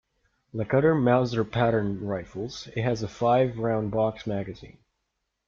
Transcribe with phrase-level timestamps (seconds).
[0.51, 4.79] Like other Mauser pattern rifles, it has a five round box magazine.